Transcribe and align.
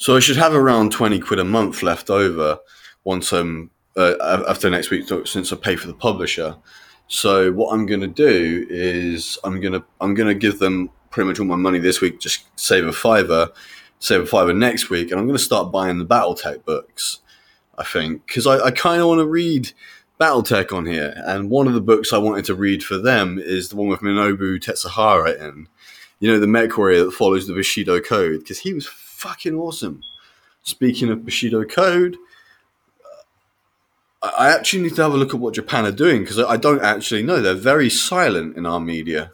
So 0.00 0.16
I 0.16 0.20
should 0.20 0.38
have 0.38 0.54
around 0.54 0.92
twenty 0.92 1.20
quid 1.20 1.40
a 1.40 1.44
month 1.44 1.82
left 1.82 2.08
over 2.08 2.58
once 3.04 3.32
I'm 3.34 3.70
uh, 3.98 4.44
after 4.48 4.70
next 4.70 4.88
week 4.88 5.06
since 5.26 5.52
I 5.52 5.56
pay 5.56 5.76
for 5.76 5.88
the 5.88 5.94
publisher. 5.94 6.56
So 7.06 7.52
what 7.52 7.74
I'm 7.74 7.84
going 7.84 8.00
to 8.00 8.06
do 8.06 8.66
is 8.70 9.36
I'm 9.44 9.60
going 9.60 9.74
to 9.74 9.84
I'm 10.00 10.14
going 10.14 10.28
to 10.28 10.34
give 10.34 10.58
them 10.58 10.88
pretty 11.10 11.28
much 11.28 11.38
all 11.38 11.44
my 11.44 11.56
money 11.56 11.78
this 11.80 12.00
week. 12.00 12.18
Just 12.18 12.46
save 12.58 12.86
a 12.86 12.94
fiver, 12.94 13.50
save 13.98 14.22
a 14.22 14.26
fiver 14.26 14.54
next 14.54 14.88
week, 14.88 15.10
and 15.10 15.20
I'm 15.20 15.26
going 15.26 15.36
to 15.36 15.44
start 15.44 15.70
buying 15.70 15.98
the 15.98 16.06
BattleTech 16.06 16.64
books. 16.64 17.18
I 17.76 17.84
think 17.84 18.26
because 18.26 18.46
I, 18.46 18.58
I 18.58 18.70
kind 18.70 19.02
of 19.02 19.08
want 19.08 19.18
to 19.18 19.26
read 19.26 19.72
BattleTech 20.18 20.72
on 20.72 20.86
here, 20.86 21.12
and 21.26 21.50
one 21.50 21.66
of 21.66 21.74
the 21.74 21.80
books 21.82 22.14
I 22.14 22.18
wanted 22.18 22.46
to 22.46 22.54
read 22.54 22.82
for 22.82 22.96
them 22.96 23.38
is 23.38 23.68
the 23.68 23.76
one 23.76 23.88
with 23.88 24.00
Minobu 24.00 24.58
Tetsuhara 24.64 25.38
in. 25.38 25.68
You 26.20 26.30
know, 26.30 26.38
the 26.38 26.46
mech 26.46 26.76
warrior 26.76 27.04
that 27.04 27.12
follows 27.12 27.46
the 27.46 27.54
Bushido 27.54 27.98
Code 28.00 28.40
because 28.40 28.60
he 28.60 28.74
was 28.74 28.86
fucking 28.86 29.54
awesome. 29.54 30.02
Speaking 30.62 31.10
of 31.10 31.24
Bushido 31.24 31.64
Code, 31.64 32.16
I 34.22 34.50
actually 34.50 34.82
need 34.82 34.96
to 34.96 35.02
have 35.02 35.14
a 35.14 35.16
look 35.16 35.32
at 35.32 35.40
what 35.40 35.54
Japan 35.54 35.86
are 35.86 35.92
doing 35.92 36.22
because 36.22 36.38
I 36.38 36.58
don't 36.58 36.82
actually 36.82 37.22
know. 37.22 37.40
They're 37.40 37.54
very 37.54 37.88
silent 37.88 38.56
in 38.56 38.66
our 38.66 38.78
media. 38.78 39.32